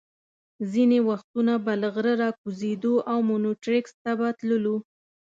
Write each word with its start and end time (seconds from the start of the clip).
ځینې 0.71 0.99
وختونه 1.09 1.53
به 1.65 1.73
له 1.81 1.87
غره 1.95 2.13
را 2.21 2.29
کوزېدو 2.41 2.93
او 3.11 3.17
مونیټریکس 3.29 3.93
ته 4.03 4.11
به 4.19 4.27
تللو. 4.39 4.75